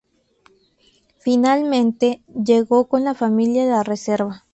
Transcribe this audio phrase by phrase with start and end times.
[1.19, 4.47] Finalmente, llegó con la familia a la reserva.